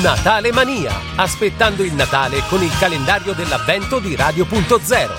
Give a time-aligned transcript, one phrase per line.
[0.00, 5.10] Natale Mania, aspettando il Natale con il calendario dell'avvento di Radio.0.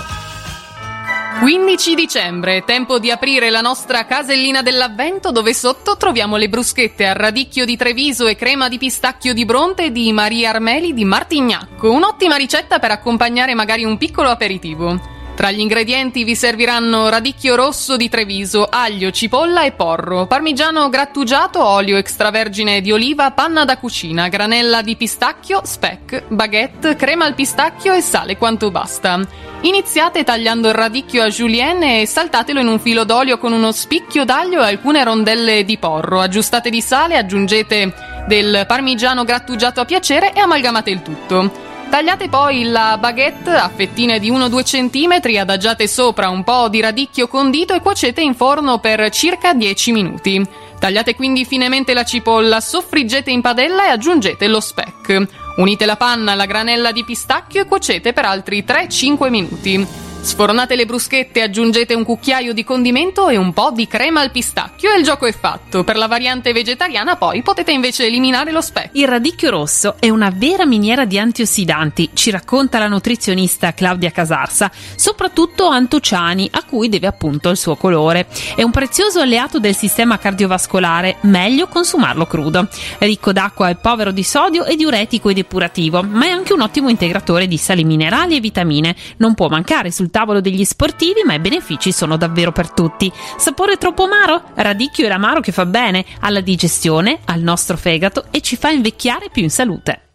[1.39, 7.13] 15 dicembre, tempo di aprire la nostra casellina dell'avvento dove sotto troviamo le bruschette a
[7.13, 11.91] radicchio di Treviso e crema di pistacchio di Bronte di Maria Armeli di Martignacco.
[11.91, 14.99] Un'ottima ricetta per accompagnare magari un piccolo aperitivo.
[15.35, 21.65] Tra gli ingredienti vi serviranno radicchio rosso di Treviso, aglio, cipolla e porro, parmigiano grattugiato,
[21.65, 27.93] olio extravergine di oliva, panna da cucina, granella di pistacchio, speck, baguette, crema al pistacchio
[27.93, 29.19] e sale quanto basta.
[29.61, 34.25] Iniziate tagliando il radicchio a julienne e saltatelo in un filo d'olio con uno spicchio
[34.25, 36.21] d'aglio e alcune rondelle di porro.
[36.21, 37.93] Aggiustate di sale, aggiungete
[38.27, 41.62] del parmigiano grattugiato a piacere e amalgamate il tutto.
[41.93, 47.27] Tagliate poi la baguette a fettine di 1-2 cm, adagiate sopra un po' di radicchio
[47.27, 50.43] condito e cuocete in forno per circa 10 minuti.
[50.79, 55.27] Tagliate quindi finemente la cipolla, soffriggete in padella e aggiungete lo speck.
[55.57, 60.12] Unite la panna alla granella di pistacchio e cuocete per altri 3-5 minuti.
[60.23, 64.89] Sfornate le bruschette, aggiungete un cucchiaio di condimento e un po' di crema al pistacchio
[64.89, 65.83] e il gioco è fatto.
[65.83, 68.91] Per la variante vegetariana poi potete invece eliminare lo speck.
[68.93, 74.71] Il radicchio rosso è una vera miniera di antiossidanti, ci racconta la nutrizionista Claudia Casarsa,
[74.95, 78.25] soprattutto antociani, a cui deve appunto il suo colore.
[78.55, 82.69] È un prezioso alleato del sistema cardiovascolare, meglio consumarlo crudo.
[82.99, 86.87] Ricco d'acqua e povero di sodio e diuretico e depurativo, ma è anche un ottimo
[86.87, 88.95] integratore di sali minerali e vitamine.
[89.17, 93.11] Non può mancare sul tavolo degli sportivi, ma i benefici sono davvero per tutti.
[93.35, 94.43] Sapore troppo amaro?
[94.53, 99.29] Radicchio e l'amaro che fa bene alla digestione, al nostro fegato e ci fa invecchiare
[99.31, 100.12] più in salute.